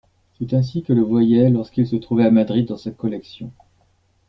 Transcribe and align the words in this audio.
C’est 0.39 0.55
ainsi 0.55 0.81
que 0.81 0.93
le 0.93 1.03
voyait 1.03 1.51
lorsqu’il 1.51 1.85
se 1.85 1.95
trouvait 1.95 2.25
à 2.25 2.31
Madrid 2.31 2.67
dans 2.67 2.75
sa 2.75 2.89
collection. 2.89 3.51